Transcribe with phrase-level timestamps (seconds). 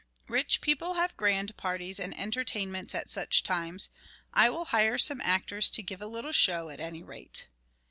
[0.29, 3.87] Rich people have grand parties and entertainments at such times.
[4.33, 7.45] I will hire some actors to give a little show, at any rate."